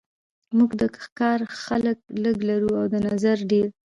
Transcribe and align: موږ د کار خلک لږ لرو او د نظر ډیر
موږ 0.57 0.71
د 0.81 0.83
کار 1.19 1.39
خلک 1.63 1.97
لږ 2.23 2.37
لرو 2.49 2.71
او 2.81 2.85
د 2.93 2.95
نظر 3.07 3.37
ډیر 3.51 3.67